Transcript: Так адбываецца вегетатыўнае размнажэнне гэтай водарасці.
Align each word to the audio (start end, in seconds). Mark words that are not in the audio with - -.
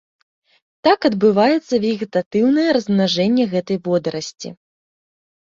Так 0.87 0.99
адбываецца 1.09 1.75
вегетатыўнае 1.83 2.65
размнажэнне 2.79 3.45
гэтай 3.53 3.77
водарасці. 3.91 4.49